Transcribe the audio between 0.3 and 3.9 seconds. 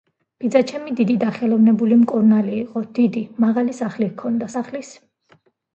ბიძაჩემი დიდად დახელოვნებული მკურნალი იყო. დიდი, მაღალი